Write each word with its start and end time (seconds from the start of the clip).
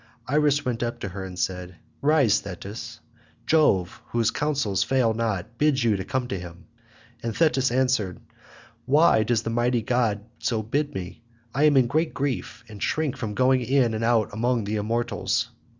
Iris 0.27 0.65
went 0.65 0.81
up 0.81 0.99
to 1.01 1.09
her 1.09 1.23
and 1.23 1.37
said, 1.37 1.75
"Rise 2.01 2.39
Thetis; 2.39 3.01
Jove, 3.45 4.01
whose 4.07 4.31
counsels 4.31 4.81
fail 4.83 5.13
not, 5.13 5.59
bids 5.59 5.83
you 5.83 5.95
come 6.05 6.27
to 6.29 6.39
him." 6.39 6.65
And 7.21 7.37
Thetis 7.37 7.69
answered, 7.69 8.19
"Why 8.87 9.21
does 9.21 9.43
the 9.43 9.51
mighty 9.51 9.83
god 9.83 10.25
so 10.39 10.63
bid 10.63 10.95
me? 10.95 11.21
I 11.53 11.65
am 11.65 11.77
in 11.77 11.85
great 11.85 12.15
grief, 12.15 12.63
and 12.67 12.81
shrink 12.81 13.15
from 13.15 13.35
going 13.35 13.61
in 13.61 13.93
and 13.93 14.03
out 14.03 14.33
among 14.33 14.63
the 14.63 14.77
immortals. 14.77 15.49